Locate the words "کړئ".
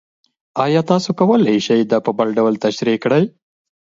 3.03-3.23